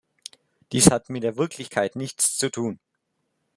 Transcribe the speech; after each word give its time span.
Dies 0.71 0.89
hat 0.89 1.11
mit 1.11 1.21
der 1.21 1.37
Wirklichkeit 1.37 1.95
nichts 1.95 2.35
zu 2.35 2.49
tun. 2.49 2.79